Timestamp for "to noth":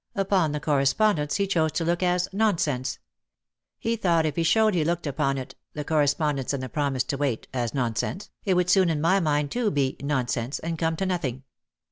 10.95-11.25